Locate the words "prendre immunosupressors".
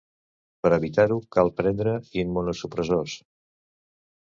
1.59-3.17